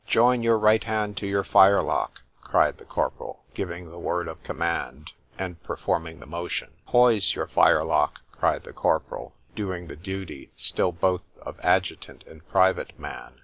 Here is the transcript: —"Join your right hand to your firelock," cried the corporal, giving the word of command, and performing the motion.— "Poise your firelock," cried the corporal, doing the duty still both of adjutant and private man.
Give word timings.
—"Join 0.17 0.41
your 0.41 0.57
right 0.57 0.83
hand 0.83 1.15
to 1.17 1.27
your 1.27 1.43
firelock," 1.43 2.23
cried 2.41 2.79
the 2.79 2.85
corporal, 2.85 3.43
giving 3.53 3.91
the 3.91 3.99
word 3.99 4.27
of 4.27 4.41
command, 4.41 5.11
and 5.37 5.61
performing 5.61 6.19
the 6.19 6.25
motion.— 6.25 6.71
"Poise 6.87 7.35
your 7.35 7.45
firelock," 7.45 8.21
cried 8.31 8.63
the 8.63 8.73
corporal, 8.73 9.35
doing 9.55 9.85
the 9.89 9.95
duty 9.95 10.49
still 10.55 10.91
both 10.91 11.21
of 11.39 11.59
adjutant 11.61 12.23
and 12.23 12.49
private 12.49 12.99
man. 12.99 13.33